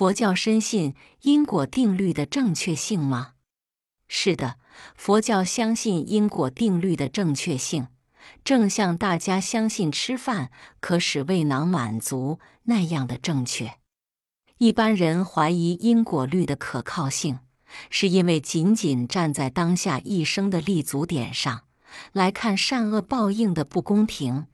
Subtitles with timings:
[0.00, 3.32] 佛教深信因果定律的正确性吗？
[4.08, 4.56] 是的，
[4.94, 7.88] 佛教相信因果定律的正确性，
[8.42, 10.50] 正像大家相信吃饭
[10.80, 13.74] 可使胃囊满足那样的正确。
[14.56, 17.40] 一般人怀疑因果律的可靠性，
[17.90, 21.64] 是因为仅仅站在当下一生的立足点上
[22.12, 24.46] 来看善恶报应的不公平。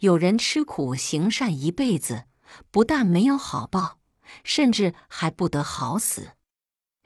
[0.00, 2.24] 有人吃苦行善一辈子，
[2.70, 3.99] 不但没有好报，
[4.44, 6.32] 甚至还不得好死；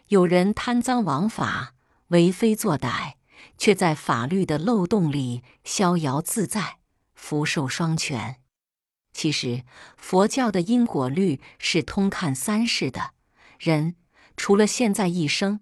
[0.09, 1.75] 有人贪赃枉法。
[2.09, 3.15] 为非作歹，
[3.57, 6.79] 却在法律的漏洞里逍遥自在，
[7.15, 8.41] 福寿双全。
[9.13, 9.65] 其实，
[9.97, 13.13] 佛教的因果律是通看三世的。
[13.59, 13.97] 人
[14.37, 15.61] 除了现在一生，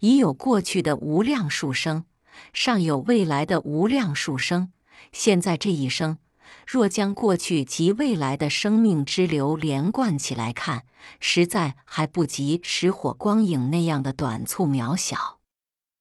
[0.00, 2.04] 已有过去的无量数生，
[2.52, 4.72] 尚有未来的无量数生。
[5.12, 6.18] 现在这一生，
[6.66, 10.84] 若将过去及未来的生命之流连贯起来看，
[11.20, 15.38] 实在还不及石火光影那样的短促渺小。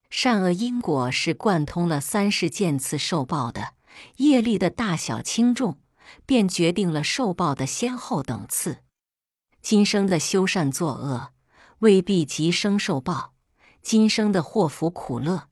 [0.09, 3.73] 善恶因果是贯通了三世渐次受报的
[4.17, 5.80] 业力的大小轻重，
[6.25, 8.80] 便决定了受报的先后等次。
[9.61, 11.30] 今生的修善作恶，
[11.80, 13.33] 未必即生受报；
[13.81, 15.47] 今生的祸福苦乐，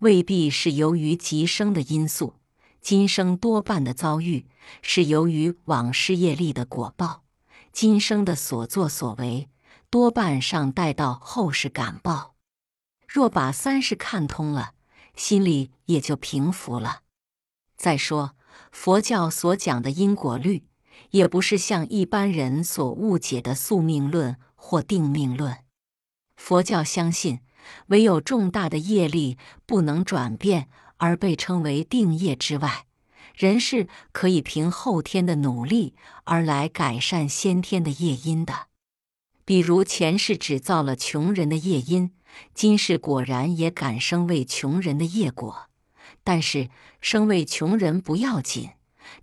[0.00, 2.34] 未必是由于即生的因素。
[2.82, 4.44] 今生多半的遭遇，
[4.82, 7.22] 是由于往事业力的果报。
[7.72, 9.48] 今生的所作所为，
[9.88, 12.34] 多半尚待到后世感报。
[13.08, 14.72] 若把三世看通了，
[15.14, 17.02] 心里也就平服了。
[17.76, 18.34] 再说，
[18.72, 20.64] 佛教所讲的因果律，
[21.10, 25.58] 也不是像一般人所误解的宿命论或定命论。
[26.34, 27.40] 佛教相信，
[27.86, 30.68] 唯有重大的业力不能转变
[31.02, 32.86] 而被称为定业之外，
[33.34, 38.68] 人是可以凭后天的努力而来改善先天的业因的。
[39.44, 42.12] 比如前世只造了穷人的业因。
[42.54, 45.66] 今世果然也敢生为穷人的业果，
[46.24, 48.70] 但是生为穷人不要紧，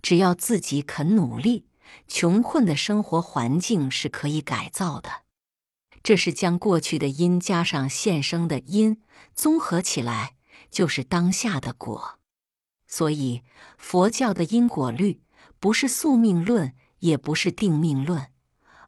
[0.00, 1.66] 只要自己肯努力，
[2.06, 5.22] 穷困的生活环境是可以改造的。
[6.04, 9.02] 这是将过去的因加上现生的因，
[9.34, 10.34] 综合起来
[10.70, 12.18] 就是当下的果。
[12.86, 13.42] 所以
[13.78, 15.20] 佛教的因果律
[15.58, 18.28] 不是宿命论，也不是定命论，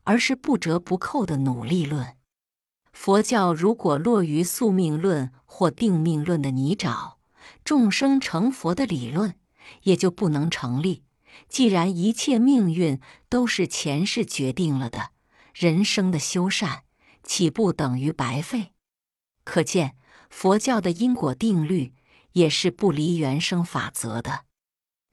[0.04, 2.16] 而是不折不扣的努力论。
[2.93, 7.15] 佛教如果落于宿命论或定命论的泥沼，
[7.65, 9.37] 众生成佛的理论
[9.82, 11.04] 也就不能成立。
[11.49, 15.10] 既然一切命运都是前世决定了的，
[15.54, 16.82] 人生的修善
[17.22, 18.72] 岂不等于白费？
[19.44, 19.97] 可见
[20.32, 21.93] 佛教的因果定律
[22.32, 24.47] 也是不离原生法则的。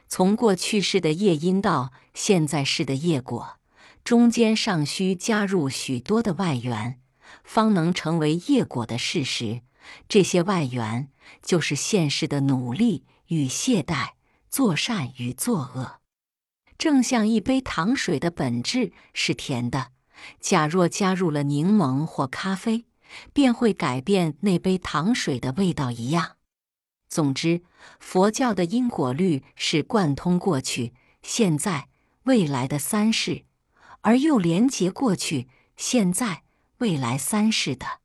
[0.08, 3.60] 从过去世的业因到现在世的业果，
[4.04, 7.00] 中间尚需加入许多的外缘。
[7.44, 9.62] 方能成为业果的事实。
[10.08, 11.10] 这些外缘
[11.44, 14.14] 就是现世的努力与懈怠，
[14.50, 16.00] 作善与作恶。
[16.78, 19.92] 正像一杯糖水的本质是甜的，
[20.40, 22.86] 假若加入了柠檬或咖啡，
[23.34, 26.38] 便会改变那杯糖水的味道一样。
[27.08, 27.64] 总之，
[28.00, 31.90] 佛教的因果律是贯通过去、现在、
[32.24, 33.46] 未来的三世，
[34.02, 36.44] 而又连结过去、现在。
[36.80, 38.00] 未来三世的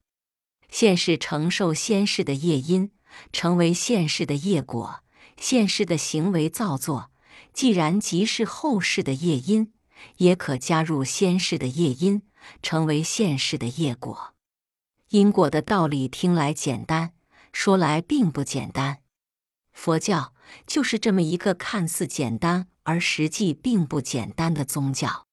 [0.69, 2.91] 现世承受先世的业因，
[3.33, 5.05] 成为现世的业果；
[5.37, 7.13] 现世的行为造作，
[7.53, 9.73] 既然即是后世的业因，
[10.17, 12.23] 也可加入先世的业因，
[12.65, 14.34] 成为现世的业果。
[15.15, 17.13] 因果的道理听来简单，
[17.53, 18.99] 说来并不简单。
[19.73, 20.35] 佛教
[20.67, 25.29] 就是这么一个看似简单而实际并不简单的宗教。